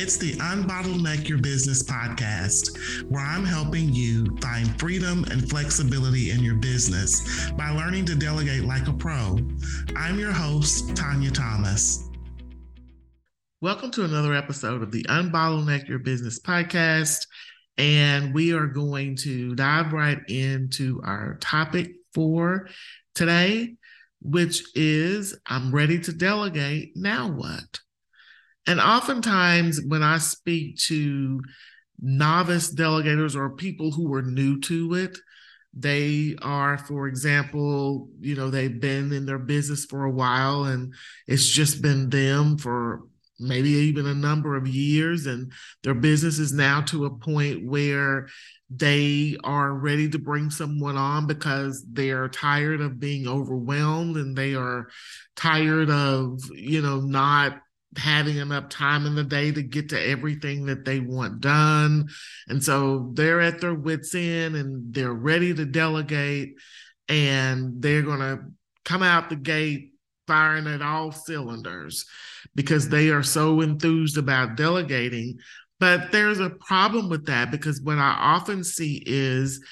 It's 0.00 0.16
the 0.16 0.34
Unbottleneck 0.34 1.28
Your 1.28 1.38
Business 1.38 1.82
podcast, 1.82 3.04
where 3.10 3.24
I'm 3.24 3.44
helping 3.44 3.92
you 3.92 4.26
find 4.40 4.78
freedom 4.78 5.24
and 5.24 5.50
flexibility 5.50 6.30
in 6.30 6.38
your 6.38 6.54
business 6.54 7.50
by 7.58 7.70
learning 7.70 8.04
to 8.04 8.14
delegate 8.14 8.62
like 8.62 8.86
a 8.86 8.92
pro. 8.92 9.40
I'm 9.96 10.20
your 10.20 10.30
host, 10.30 10.94
Tanya 10.94 11.32
Thomas. 11.32 12.08
Welcome 13.60 13.90
to 13.90 14.04
another 14.04 14.34
episode 14.34 14.84
of 14.84 14.92
the 14.92 15.02
Unbottleneck 15.02 15.88
Your 15.88 15.98
Business 15.98 16.38
podcast. 16.38 17.26
And 17.76 18.32
we 18.32 18.54
are 18.54 18.68
going 18.68 19.16
to 19.16 19.56
dive 19.56 19.92
right 19.92 20.20
into 20.28 21.00
our 21.02 21.38
topic 21.40 21.90
for 22.14 22.68
today, 23.16 23.74
which 24.22 24.62
is 24.76 25.36
I'm 25.44 25.74
ready 25.74 25.98
to 25.98 26.12
delegate. 26.12 26.92
Now 26.94 27.32
what? 27.32 27.80
And 28.68 28.80
oftentimes, 28.80 29.80
when 29.80 30.02
I 30.02 30.18
speak 30.18 30.76
to 30.88 31.40
novice 32.00 32.72
delegators 32.72 33.34
or 33.34 33.48
people 33.48 33.90
who 33.90 34.12
are 34.12 34.22
new 34.22 34.60
to 34.60 34.94
it, 34.94 35.16
they 35.72 36.36
are, 36.42 36.76
for 36.76 37.08
example, 37.08 38.10
you 38.20 38.34
know, 38.34 38.50
they've 38.50 38.78
been 38.78 39.12
in 39.12 39.24
their 39.24 39.38
business 39.38 39.86
for 39.86 40.04
a 40.04 40.10
while 40.10 40.64
and 40.64 40.92
it's 41.26 41.48
just 41.48 41.80
been 41.80 42.10
them 42.10 42.58
for 42.58 43.02
maybe 43.40 43.70
even 43.70 44.06
a 44.06 44.14
number 44.14 44.54
of 44.54 44.68
years. 44.68 45.24
And 45.24 45.50
their 45.82 45.94
business 45.94 46.38
is 46.38 46.52
now 46.52 46.82
to 46.82 47.06
a 47.06 47.10
point 47.10 47.64
where 47.64 48.28
they 48.68 49.38
are 49.44 49.72
ready 49.72 50.10
to 50.10 50.18
bring 50.18 50.50
someone 50.50 50.98
on 50.98 51.26
because 51.26 51.82
they 51.90 52.10
are 52.10 52.28
tired 52.28 52.82
of 52.82 53.00
being 53.00 53.26
overwhelmed 53.26 54.16
and 54.16 54.36
they 54.36 54.54
are 54.54 54.88
tired 55.36 55.88
of, 55.88 56.40
you 56.54 56.82
know, 56.82 57.00
not 57.00 57.60
having 57.96 58.36
enough 58.36 58.68
time 58.68 59.06
in 59.06 59.14
the 59.14 59.24
day 59.24 59.50
to 59.50 59.62
get 59.62 59.88
to 59.90 60.00
everything 60.00 60.66
that 60.66 60.84
they 60.84 61.00
want 61.00 61.40
done. 61.40 62.08
And 62.48 62.62
so 62.62 63.10
they're 63.14 63.40
at 63.40 63.60
their 63.60 63.74
wits' 63.74 64.14
end 64.14 64.56
and 64.56 64.92
they're 64.92 65.12
ready 65.12 65.54
to 65.54 65.64
delegate 65.64 66.54
and 67.08 67.80
they're 67.80 68.02
going 68.02 68.20
to 68.20 68.40
come 68.84 69.02
out 69.02 69.30
the 69.30 69.36
gate 69.36 69.92
firing 70.26 70.66
at 70.66 70.82
all 70.82 71.10
cylinders 71.10 72.04
because 72.54 72.88
they 72.88 73.08
are 73.08 73.22
so 73.22 73.60
enthused 73.60 74.18
about 74.18 74.56
delegating. 74.56 75.38
But 75.80 76.12
there's 76.12 76.40
a 76.40 76.50
problem 76.50 77.08
with 77.08 77.26
that 77.26 77.50
because 77.50 77.80
what 77.80 77.98
I 77.98 78.10
often 78.18 78.64
see 78.64 79.02
is 79.06 79.64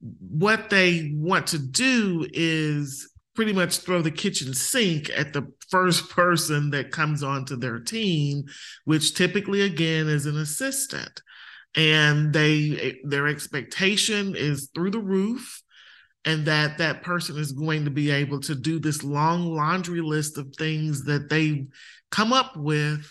what 0.00 0.70
they 0.70 1.12
want 1.14 1.48
to 1.48 1.58
do 1.58 2.26
is 2.32 3.10
pretty 3.34 3.52
much 3.52 3.78
throw 3.78 4.02
the 4.02 4.10
kitchen 4.10 4.54
sink 4.54 5.10
at 5.16 5.32
the 5.32 5.52
first 5.68 6.10
person 6.10 6.70
that 6.70 6.90
comes 6.90 7.22
onto 7.22 7.56
their 7.56 7.78
team, 7.78 8.44
which 8.84 9.14
typically 9.14 9.62
again 9.62 10.08
is 10.08 10.26
an 10.26 10.36
assistant. 10.36 11.22
And 11.76 12.32
they 12.32 12.98
their 13.04 13.28
expectation 13.28 14.34
is 14.34 14.70
through 14.74 14.90
the 14.90 14.98
roof 14.98 15.62
and 16.24 16.46
that 16.46 16.78
that 16.78 17.02
person 17.02 17.38
is 17.38 17.52
going 17.52 17.84
to 17.84 17.90
be 17.90 18.10
able 18.10 18.40
to 18.40 18.54
do 18.54 18.78
this 18.78 19.02
long 19.02 19.54
laundry 19.54 20.00
list 20.00 20.36
of 20.36 20.54
things 20.56 21.04
that 21.04 21.30
they 21.30 21.66
come 22.10 22.32
up 22.32 22.56
with 22.56 23.06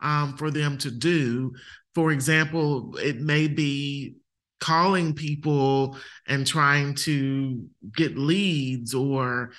um, 0.00 0.36
for 0.36 0.50
them 0.50 0.76
to 0.78 0.90
do. 0.90 1.52
For 1.94 2.10
example, 2.10 2.96
it 2.98 3.20
may 3.20 3.48
be 3.48 4.16
calling 4.62 5.12
people 5.12 5.96
and 6.28 6.46
trying 6.46 6.94
to 6.94 7.68
get 7.96 8.16
leads 8.16 8.94
or 8.94 9.50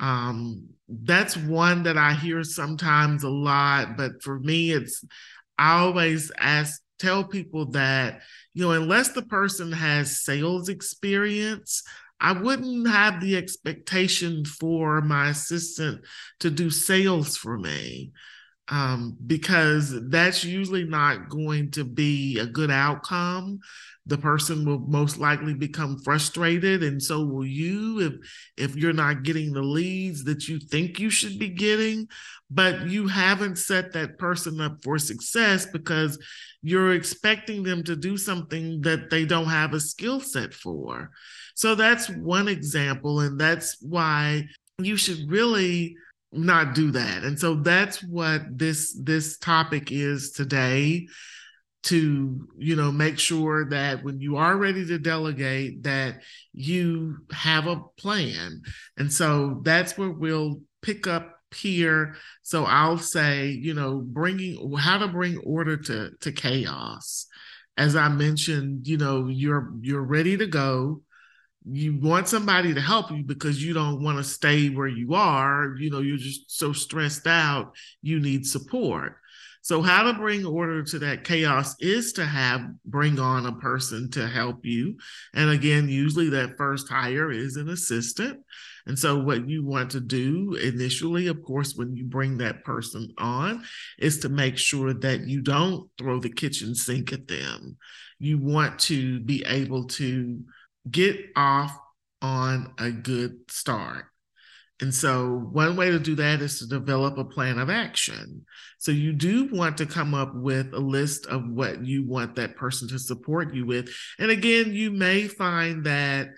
um, 0.00 0.68
that's 0.88 1.36
one 1.36 1.84
that 1.84 1.96
I 1.96 2.12
hear 2.12 2.42
sometimes 2.42 3.22
a 3.22 3.30
lot. 3.30 3.96
But 3.96 4.22
for 4.22 4.40
me, 4.40 4.72
it's 4.72 5.04
I 5.56 5.78
always 5.78 6.32
ask 6.38 6.82
tell 6.98 7.22
people 7.22 7.66
that 7.66 8.22
you 8.54 8.64
know 8.64 8.72
unless 8.72 9.10
the 9.10 9.22
person 9.22 9.70
has 9.70 10.24
sales 10.24 10.68
experience 10.68 11.84
I 12.20 12.32
wouldn't 12.32 12.88
have 12.88 13.20
the 13.20 13.36
expectation 13.36 14.44
for 14.44 15.00
my 15.00 15.28
assistant 15.28 16.04
to 16.40 16.50
do 16.50 16.68
sales 16.68 17.36
for 17.36 17.56
me 17.56 18.10
um, 18.68 19.16
because 19.26 19.94
that's 20.08 20.44
usually 20.44 20.84
not 20.84 21.28
going 21.28 21.70
to 21.72 21.84
be 21.84 22.38
a 22.38 22.46
good 22.46 22.70
outcome 22.70 23.60
the 24.08 24.18
person 24.18 24.64
will 24.64 24.80
most 24.80 25.18
likely 25.18 25.54
become 25.54 25.98
frustrated. 25.98 26.82
And 26.82 27.00
so 27.00 27.24
will 27.24 27.46
you 27.46 28.00
if 28.00 28.70
if 28.70 28.76
you're 28.76 28.92
not 28.92 29.22
getting 29.22 29.52
the 29.52 29.62
leads 29.62 30.24
that 30.24 30.48
you 30.48 30.58
think 30.58 30.98
you 30.98 31.10
should 31.10 31.38
be 31.38 31.50
getting. 31.50 32.08
But 32.50 32.88
you 32.88 33.06
haven't 33.06 33.58
set 33.58 33.92
that 33.92 34.18
person 34.18 34.60
up 34.60 34.82
for 34.82 34.98
success 34.98 35.66
because 35.66 36.18
you're 36.62 36.94
expecting 36.94 37.62
them 37.62 37.84
to 37.84 37.94
do 37.94 38.16
something 38.16 38.80
that 38.80 39.10
they 39.10 39.26
don't 39.26 39.48
have 39.48 39.74
a 39.74 39.80
skill 39.80 40.20
set 40.20 40.54
for. 40.54 41.10
So 41.54 41.74
that's 41.74 42.08
one 42.08 42.48
example 42.48 43.20
and 43.20 43.38
that's 43.38 43.76
why 43.82 44.44
you 44.78 44.96
should 44.96 45.30
really 45.30 45.96
not 46.32 46.74
do 46.74 46.90
that. 46.92 47.24
And 47.24 47.38
so 47.38 47.56
that's 47.56 48.02
what 48.02 48.42
this 48.56 48.98
this 49.02 49.36
topic 49.36 49.92
is 49.92 50.32
today 50.32 51.08
to 51.88 52.46
you 52.58 52.76
know 52.76 52.92
make 52.92 53.18
sure 53.18 53.64
that 53.70 54.04
when 54.04 54.20
you 54.20 54.36
are 54.36 54.58
ready 54.58 54.84
to 54.84 54.98
delegate 54.98 55.82
that 55.84 56.20
you 56.52 57.16
have 57.32 57.66
a 57.66 57.80
plan. 57.98 58.60
And 58.98 59.10
so 59.10 59.60
that's 59.62 59.96
where 59.96 60.10
we'll 60.10 60.60
pick 60.82 61.06
up 61.06 61.40
here. 61.54 62.16
So 62.42 62.64
i'll 62.64 62.98
say 62.98 63.48
you 63.48 63.72
know 63.72 64.02
bringing 64.04 64.76
how 64.76 64.98
to 64.98 65.08
bring 65.08 65.38
order 65.38 65.78
to 65.78 66.10
to 66.20 66.32
chaos. 66.32 67.26
As 67.78 67.96
i 67.96 68.08
mentioned 68.08 68.86
you 68.86 68.98
know 68.98 69.28
you're 69.28 69.72
you're 69.80 70.02
ready 70.02 70.36
to 70.36 70.46
go. 70.46 71.00
You 71.64 71.98
want 71.98 72.28
somebody 72.28 72.74
to 72.74 72.80
help 72.82 73.10
you 73.10 73.22
because 73.24 73.64
you 73.64 73.72
don't 73.72 74.02
want 74.02 74.18
to 74.18 74.24
stay 74.24 74.68
where 74.68 74.88
you 74.88 75.14
are. 75.14 75.74
You 75.78 75.90
know 75.90 76.00
you're 76.00 76.18
just 76.18 76.50
so 76.50 76.74
stressed 76.74 77.26
out 77.26 77.74
you 78.02 78.20
need 78.20 78.44
support 78.46 79.16
so, 79.68 79.82
how 79.82 80.04
to 80.04 80.14
bring 80.14 80.46
order 80.46 80.82
to 80.82 80.98
that 81.00 81.24
chaos 81.24 81.76
is 81.78 82.14
to 82.14 82.24
have 82.24 82.62
bring 82.86 83.20
on 83.20 83.44
a 83.44 83.52
person 83.56 84.10
to 84.12 84.26
help 84.26 84.64
you. 84.64 84.96
And 85.34 85.50
again, 85.50 85.90
usually 85.90 86.30
that 86.30 86.56
first 86.56 86.88
hire 86.88 87.30
is 87.30 87.56
an 87.56 87.68
assistant. 87.68 88.40
And 88.86 88.98
so, 88.98 89.18
what 89.18 89.46
you 89.46 89.62
want 89.66 89.90
to 89.90 90.00
do 90.00 90.54
initially, 90.54 91.26
of 91.26 91.42
course, 91.42 91.74
when 91.74 91.94
you 91.94 92.06
bring 92.06 92.38
that 92.38 92.64
person 92.64 93.12
on, 93.18 93.62
is 93.98 94.20
to 94.20 94.30
make 94.30 94.56
sure 94.56 94.94
that 94.94 95.26
you 95.26 95.42
don't 95.42 95.90
throw 95.98 96.18
the 96.18 96.30
kitchen 96.30 96.74
sink 96.74 97.12
at 97.12 97.28
them. 97.28 97.76
You 98.18 98.38
want 98.38 98.78
to 98.78 99.20
be 99.20 99.44
able 99.46 99.88
to 99.88 100.44
get 100.90 101.18
off 101.36 101.78
on 102.22 102.72
a 102.78 102.90
good 102.90 103.36
start. 103.50 104.06
And 104.80 104.94
so, 104.94 105.48
one 105.50 105.76
way 105.76 105.90
to 105.90 105.98
do 105.98 106.14
that 106.16 106.40
is 106.40 106.60
to 106.60 106.66
develop 106.66 107.18
a 107.18 107.24
plan 107.24 107.58
of 107.58 107.68
action. 107.68 108.44
So, 108.78 108.92
you 108.92 109.12
do 109.12 109.48
want 109.52 109.78
to 109.78 109.86
come 109.86 110.14
up 110.14 110.34
with 110.34 110.72
a 110.72 110.78
list 110.78 111.26
of 111.26 111.48
what 111.48 111.84
you 111.84 112.06
want 112.06 112.36
that 112.36 112.56
person 112.56 112.88
to 112.88 112.98
support 112.98 113.54
you 113.54 113.66
with. 113.66 113.92
And 114.18 114.30
again, 114.30 114.72
you 114.72 114.92
may 114.92 115.26
find 115.26 115.84
that 115.84 116.28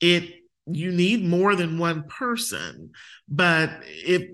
it 0.00 0.34
you 0.66 0.90
need 0.90 1.24
more 1.24 1.54
than 1.54 1.78
one 1.78 2.04
person, 2.08 2.90
but 3.28 3.70
if 3.84 4.28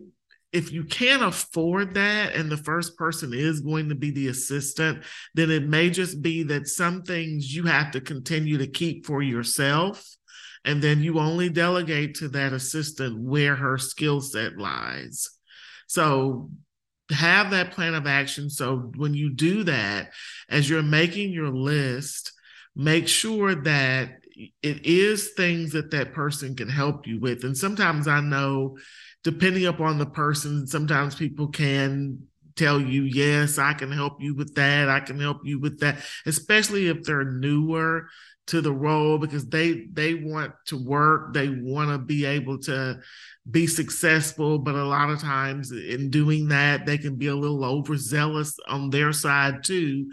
if 0.52 0.70
you 0.70 0.84
can't 0.84 1.22
afford 1.22 1.94
that 1.94 2.34
and 2.34 2.50
the 2.50 2.58
first 2.58 2.96
person 2.98 3.32
is 3.32 3.60
going 3.60 3.88
to 3.88 3.94
be 3.94 4.10
the 4.10 4.28
assistant, 4.28 5.02
then 5.34 5.50
it 5.50 5.66
may 5.66 5.88
just 5.88 6.20
be 6.20 6.42
that 6.42 6.68
some 6.68 7.02
things 7.02 7.54
you 7.54 7.64
have 7.64 7.90
to 7.92 8.02
continue 8.02 8.58
to 8.58 8.66
keep 8.66 9.06
for 9.06 9.22
yourself 9.22 10.06
and 10.64 10.82
then 10.82 11.02
you 11.02 11.18
only 11.18 11.48
delegate 11.48 12.16
to 12.16 12.28
that 12.28 12.52
assistant 12.52 13.18
where 13.20 13.56
her 13.56 13.78
skill 13.78 14.20
set 14.20 14.56
lies. 14.58 15.28
So 15.86 16.50
have 17.10 17.50
that 17.50 17.72
plan 17.72 17.94
of 17.94 18.06
action. 18.06 18.48
So 18.48 18.92
when 18.96 19.14
you 19.14 19.32
do 19.34 19.64
that, 19.64 20.12
as 20.48 20.68
you're 20.68 20.82
making 20.82 21.32
your 21.32 21.50
list, 21.50 22.32
make 22.74 23.08
sure 23.08 23.54
that 23.54 24.10
it 24.62 24.86
is 24.86 25.32
things 25.36 25.72
that 25.72 25.90
that 25.90 26.14
person 26.14 26.56
can 26.56 26.68
help 26.68 27.06
you 27.06 27.20
with. 27.20 27.44
And 27.44 27.56
sometimes 27.56 28.08
I 28.08 28.20
know, 28.20 28.78
depending 29.24 29.66
upon 29.66 29.98
the 29.98 30.06
person, 30.06 30.66
sometimes 30.66 31.14
people 31.14 31.48
can 31.48 32.26
tell 32.56 32.80
you, 32.80 33.02
yes, 33.02 33.58
I 33.58 33.74
can 33.74 33.90
help 33.90 34.20
you 34.20 34.34
with 34.34 34.54
that. 34.54 34.88
I 34.88 35.00
can 35.00 35.20
help 35.20 35.40
you 35.44 35.58
with 35.60 35.80
that, 35.80 35.98
especially 36.26 36.88
if 36.88 37.02
they're 37.02 37.24
newer 37.24 38.08
to 38.46 38.60
the 38.60 38.72
role 38.72 39.18
because 39.18 39.46
they 39.46 39.86
they 39.92 40.14
want 40.14 40.52
to 40.66 40.82
work 40.82 41.32
they 41.32 41.48
want 41.48 41.90
to 41.90 41.98
be 41.98 42.24
able 42.24 42.58
to 42.58 42.98
be 43.50 43.66
successful 43.66 44.58
but 44.58 44.74
a 44.74 44.84
lot 44.84 45.10
of 45.10 45.20
times 45.20 45.70
in 45.70 46.10
doing 46.10 46.48
that 46.48 46.84
they 46.84 46.98
can 46.98 47.16
be 47.16 47.28
a 47.28 47.34
little 47.34 47.64
overzealous 47.64 48.56
on 48.68 48.90
their 48.90 49.12
side 49.12 49.62
too 49.62 50.10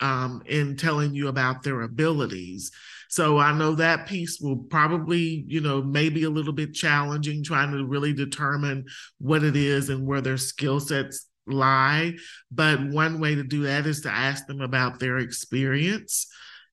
um, 0.00 0.42
in 0.46 0.76
telling 0.76 1.14
you 1.14 1.28
about 1.28 1.62
their 1.62 1.82
abilities 1.82 2.70
so 3.08 3.38
i 3.38 3.52
know 3.52 3.74
that 3.74 4.06
piece 4.06 4.40
will 4.40 4.58
probably 4.58 5.44
you 5.48 5.60
know 5.60 5.82
maybe 5.82 6.24
a 6.24 6.30
little 6.30 6.52
bit 6.52 6.74
challenging 6.74 7.42
trying 7.42 7.70
to 7.70 7.84
really 7.86 8.12
determine 8.12 8.84
what 9.18 9.42
it 9.42 9.56
is 9.56 9.88
and 9.88 10.06
where 10.06 10.20
their 10.20 10.38
skill 10.38 10.80
sets 10.80 11.26
lie. 11.46 12.14
But 12.50 12.80
one 12.88 13.20
way 13.20 13.34
to 13.34 13.42
do 13.42 13.62
that 13.64 13.86
is 13.86 14.02
to 14.02 14.10
ask 14.10 14.46
them 14.46 14.60
about 14.60 14.98
their 14.98 15.18
experience. 15.18 16.26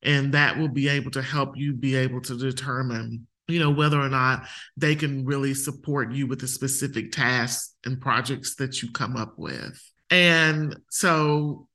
And 0.07 0.33
that 0.33 0.57
will 0.57 0.69
be 0.69 0.89
able 0.89 1.12
to 1.12 1.21
help 1.21 1.56
you 1.56 1.74
be 1.74 1.95
able 1.95 2.21
to 2.21 2.38
determine 2.38 3.27
you 3.48 3.59
know 3.59 3.69
whether 3.69 4.00
or 4.00 4.09
not 4.09 4.48
they 4.75 4.95
can 4.95 5.25
really 5.25 5.54
support 5.54 6.12
you 6.12 6.27
with 6.27 6.39
the 6.39 6.48
specific 6.48 7.12
tasks 7.12 7.75
and 7.86 8.01
projects 8.01 8.56
that 8.56 8.81
you 8.81 8.92
come 8.92 9.15
up 9.15 9.36
with. 9.38 9.80
And 10.09 10.75
so 10.89 11.68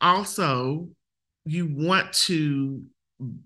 also 0.00 0.88
you 1.44 1.66
want 1.74 2.12
to 2.12 2.82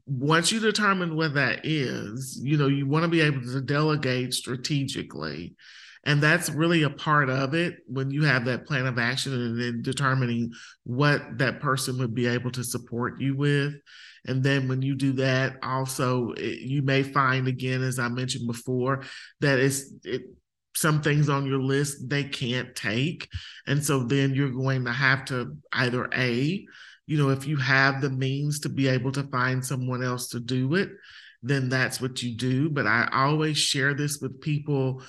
once 0.06 0.50
you 0.50 0.60
determine 0.60 1.14
what 1.14 1.34
that 1.34 1.60
is 1.64 2.40
you 2.42 2.56
know 2.56 2.69
you 2.69 2.86
want 2.86 3.02
to 3.02 3.08
be 3.08 3.20
able 3.20 3.42
to 3.42 3.60
delegate 3.60 4.32
strategically 4.32 5.54
and 6.05 6.23
that's 6.23 6.50
really 6.50 6.83
a 6.83 6.91
part 6.91 7.29
of 7.29 7.55
it 7.55 7.77
when 7.87 8.11
you 8.11 8.25
have 8.25 8.45
that 8.45 8.67
plan 8.67 8.87
of 8.87 8.99
action 8.99 9.33
and 9.33 9.61
then 9.61 9.83
determining 9.83 10.53
what 10.85 11.39
that 11.39 11.61
person 11.61 11.99
would 11.99 12.15
be 12.15 12.27
able 12.27 12.50
to 12.50 12.65
support 12.65 13.21
you 13.21 13.37
with 13.37 13.75
and 14.29 14.43
then 14.43 14.69
when 14.69 14.83
you 14.83 14.95
do 14.95 15.12
that, 15.15 15.56
also 15.62 16.33
it, 16.33 16.61
you 16.61 16.83
may 16.83 17.03
find 17.03 17.49
again, 17.49 17.83
as 17.83 17.99
I 17.99 18.09
mentioned 18.09 18.47
before, 18.47 19.03
that 19.41 19.59
it's 19.59 19.93
it, 20.05 20.23
some 20.77 21.03
things 21.03 21.29
on 21.29 21.47
your 21.47 21.61
list 21.61 22.09
they 22.09 22.25
can't 22.25 22.75
take, 22.77 23.29
and 23.67 23.85
so 23.85 24.05
then 24.05 24.35
you're 24.35 24.50
going 24.50 24.85
to 24.85 24.93
have 24.93 25.25
to 25.27 25.56
either 25.73 26.09
a, 26.15 26.65
you 27.06 27.19
know, 27.19 27.31
if 27.31 27.47
you 27.47 27.56
have 27.56 28.00
the 28.00 28.11
means 28.11 28.61
to 28.61 28.69
be 28.69 28.87
able 28.87 29.12
to 29.12 29.25
find 29.25 29.65
someone 29.65 30.05
else 30.05 30.29
to 30.29 30.41
do 30.41 30.75
it, 30.75 30.91
then 31.43 31.69
that's 31.69 32.00
what 32.00 32.23
you 32.23 32.37
do. 32.37 32.69
But 32.69 32.87
I 32.87 33.09
always 33.12 33.56
share 33.56 33.95
this 33.95 34.19
with 34.21 34.41
people 34.41 35.03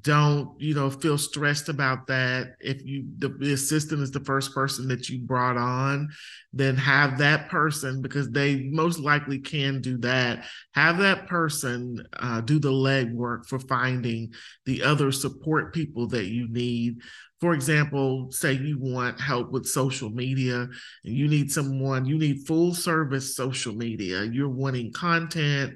don't 0.00 0.60
you 0.60 0.74
know 0.74 0.90
feel 0.90 1.18
stressed 1.18 1.68
about 1.68 2.06
that. 2.06 2.54
If 2.60 2.84
you 2.84 3.04
the, 3.18 3.28
the, 3.28 3.52
assistant 3.52 4.02
is 4.02 4.10
the 4.10 4.20
first 4.20 4.54
person 4.54 4.86
that 4.88 5.08
you 5.08 5.20
brought 5.20 5.56
on 5.56 6.08
then 6.52 6.76
have 6.76 7.18
that 7.18 7.48
person 7.48 8.00
because 8.00 8.30
they 8.30 8.68
most 8.70 8.98
likely 8.98 9.38
can 9.38 9.80
do 9.80 9.98
that. 9.98 10.46
Have 10.74 10.98
that 10.98 11.26
person 11.26 12.06
uh, 12.18 12.40
do 12.40 12.58
the 12.58 12.70
legwork 12.70 13.46
for 13.46 13.58
finding 13.58 14.32
the 14.66 14.82
other 14.82 15.10
support 15.10 15.74
people 15.74 16.06
that 16.08 16.26
you 16.26 16.48
need. 16.48 16.98
For 17.40 17.54
example 17.54 18.30
say 18.30 18.52
you 18.52 18.78
want 18.78 19.20
help 19.20 19.50
with 19.50 19.66
social 19.66 20.10
media 20.10 20.62
and 20.62 20.70
you 21.16 21.28
need 21.28 21.50
someone 21.50 22.04
you 22.04 22.18
need 22.18 22.46
full 22.46 22.72
service 22.72 23.34
social 23.34 23.74
media. 23.74 24.22
You're 24.22 24.48
wanting 24.48 24.92
content 24.92 25.74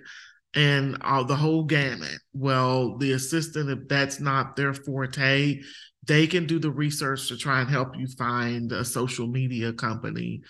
and 0.55 0.99
uh, 1.01 1.23
the 1.23 1.37
whole 1.37 1.65
gamut. 1.65 2.19
Well, 2.33 2.99
the 2.99 3.13
assistant, 3.13 3.71
if 3.71 3.89
that's 3.89 4.21
not 4.21 4.57
their 4.57 4.75
forte, 4.75 5.61
they 6.07 6.27
can 6.27 6.47
do 6.47 6.59
the 6.59 6.71
research 6.71 7.29
to 7.29 7.37
try 7.37 7.61
and 7.61 7.71
help 7.71 7.97
you 7.97 8.07
find 8.07 8.73
a 8.73 8.85
social 8.85 9.27
media 9.27 9.73
company 9.73 10.43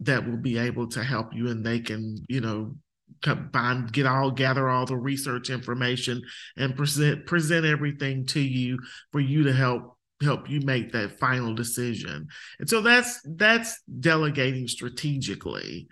that 0.00 0.26
will 0.26 0.36
be 0.38 0.58
able 0.58 0.88
to 0.88 1.02
help 1.02 1.34
you 1.34 1.48
and 1.48 1.64
they 1.64 1.80
can, 1.80 2.18
you 2.28 2.40
know, 2.40 2.74
combine 3.20 3.86
get 3.86 4.06
all 4.06 4.30
gather 4.30 4.68
all 4.68 4.86
the 4.86 4.96
research 4.96 5.50
information 5.50 6.20
and 6.56 6.76
present 6.76 7.26
present 7.26 7.64
everything 7.64 8.24
to 8.26 8.40
you 8.40 8.78
for 9.12 9.20
you 9.20 9.44
to 9.44 9.52
help 9.52 9.96
help 10.22 10.48
you 10.48 10.60
make 10.60 10.92
that 10.92 11.18
final 11.18 11.54
decision. 11.54 12.26
And 12.58 12.68
so 12.68 12.80
that's 12.80 13.20
that's 13.24 13.80
delegating 14.00 14.66
strategically 14.66 15.88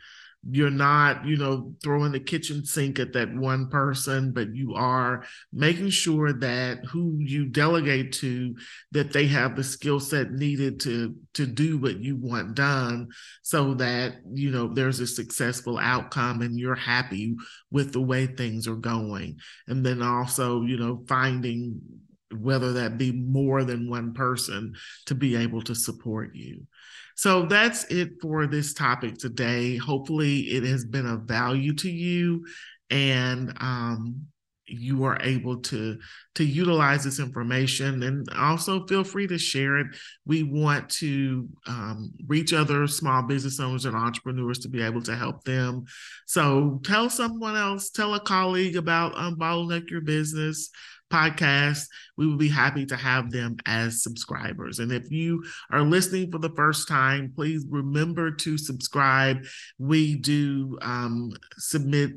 you're 0.49 0.71
not 0.71 1.27
you 1.27 1.37
know 1.37 1.75
throwing 1.83 2.13
the 2.13 2.21
kitchen 2.21 2.65
sink 2.65 2.99
at 2.99 3.13
that 3.13 3.35
one 3.35 3.69
person 3.69 4.33
but 4.33 4.55
you 4.55 4.75
are 4.75 5.23
making 5.53 5.91
sure 5.91 6.33
that 6.33 6.79
who 6.87 7.19
you 7.19 7.45
delegate 7.47 8.13
to 8.13 8.55
that 8.91 9.13
they 9.13 9.27
have 9.27 9.55
the 9.55 9.65
skill 9.65 10.01
set 10.01 10.31
needed 10.31 10.81
to 10.81 11.15
to 11.35 11.47
do 11.47 11.77
what 11.79 11.99
you 12.01 12.17
want 12.17 12.55
done 12.55 13.09
so 13.43 13.75
that 13.75 14.15
you 14.33 14.51
know 14.51 14.69
there's 14.73 15.01
a 15.01 15.07
successful 15.07 15.79
outcome 15.79 16.41
and 16.41 16.59
you're 16.59 16.75
happy 16.75 17.37
with 17.71 17.93
the 17.93 18.01
way 18.01 18.27
things 18.27 18.67
are 18.67 18.77
going. 18.77 19.39
And 19.67 19.85
then 19.85 20.03
also 20.03 20.63
you 20.63 20.77
know 20.79 21.05
finding 21.09 21.81
whether 22.37 22.73
that 22.75 22.99
be 22.99 23.13
more 23.13 23.65
than 23.65 23.91
one 23.91 24.15
person 24.15 24.75
to 25.07 25.15
be 25.15 25.37
able 25.37 25.63
to 25.63 25.75
support 25.75 26.35
you 26.35 26.67
so 27.21 27.45
that's 27.45 27.85
it 27.91 28.13
for 28.23 28.47
this 28.47 28.73
topic 28.73 29.19
today. 29.19 29.77
Hopefully, 29.77 30.39
it 30.39 30.63
has 30.63 30.87
been 30.87 31.05
of 31.05 31.25
value 31.25 31.75
to 31.75 31.91
you, 31.91 32.47
and 32.89 33.53
um, 33.61 34.27
you 34.71 35.05
are 35.05 35.19
able 35.23 35.59
to 35.61 35.99
to 36.35 36.45
utilize 36.45 37.05
this 37.05 37.19
information 37.19 38.03
and 38.03 38.29
also 38.37 38.87
feel 38.87 39.05
free 39.05 39.27
to 39.27 39.39
share 39.39 39.79
it 39.79 39.87
we 40.25 40.43
want 40.43 40.89
to 40.89 41.49
um, 41.67 42.13
reach 42.27 42.53
other 42.53 42.87
small 42.87 43.23
business 43.23 43.61
owners 43.61 43.85
and 43.85 43.97
entrepreneurs 43.97 44.59
to 44.59 44.69
be 44.69 44.83
able 44.83 45.03
to 45.03 45.17
help 45.17 45.43
them 45.45 45.85
so 46.27 46.81
tell 46.85 47.11
someone 47.11 47.57
else 47.57 47.91
tell 47.91 48.15
a 48.15 48.21
colleague 48.21 48.77
about 48.77 49.15
unbottleneck 49.15 49.91
your 49.91 50.01
business 50.01 50.71
podcast, 51.11 51.87
we 52.17 52.27
would 52.27 52.39
be 52.39 52.49
happy 52.49 52.87
to 52.87 52.97
have 52.97 53.31
them 53.31 53.57
as 53.67 54.03
subscribers. 54.03 54.79
And 54.79 54.93
if 54.93 55.11
you 55.11 55.45
are 55.71 55.83
listening 55.83 56.31
for 56.31 56.39
the 56.39 56.51
first 56.51 56.89
time, 56.89 57.33
please 57.35 57.67
remember 57.69 58.31
to 58.31 58.57
subscribe. 58.57 59.45
We 59.79 60.17
do 60.17 60.79
um, 60.81 61.33
submit 61.59 62.13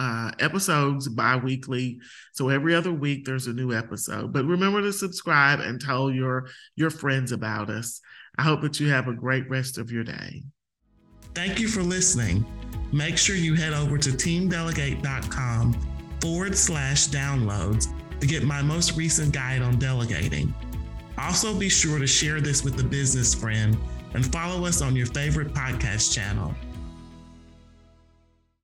uh, 0.00 0.30
episodes 0.38 1.08
bi-weekly. 1.08 2.00
So 2.32 2.48
every 2.48 2.74
other 2.74 2.90
week 2.90 3.26
there's 3.26 3.48
a 3.48 3.52
new 3.52 3.74
episode. 3.74 4.32
But 4.32 4.46
remember 4.46 4.80
to 4.80 4.94
subscribe 4.94 5.60
and 5.60 5.78
tell 5.78 6.10
your 6.10 6.48
your 6.74 6.88
friends 6.88 7.32
about 7.32 7.68
us. 7.68 8.00
I 8.38 8.42
hope 8.42 8.62
that 8.62 8.80
you 8.80 8.88
have 8.88 9.08
a 9.08 9.14
great 9.14 9.50
rest 9.50 9.76
of 9.76 9.92
your 9.92 10.04
day. 10.04 10.42
Thank 11.34 11.60
you 11.60 11.68
for 11.68 11.82
listening. 11.82 12.46
Make 12.92 13.18
sure 13.18 13.36
you 13.36 13.54
head 13.54 13.74
over 13.74 13.98
to 13.98 14.10
teamdelegate.com 14.10 16.18
forward 16.20 16.56
slash 16.56 17.08
downloads 17.08 17.88
to 18.20 18.26
get 18.26 18.42
my 18.42 18.62
most 18.62 18.96
recent 18.96 19.34
guide 19.34 19.60
on 19.60 19.78
delegating. 19.78 20.54
Also, 21.18 21.54
be 21.54 21.68
sure 21.68 21.98
to 21.98 22.06
share 22.06 22.40
this 22.40 22.64
with 22.64 22.80
a 22.80 22.84
business 22.84 23.34
friend 23.34 23.76
and 24.14 24.32
follow 24.32 24.64
us 24.64 24.80
on 24.80 24.96
your 24.96 25.06
favorite 25.06 25.52
podcast 25.52 26.14
channel. 26.14 26.54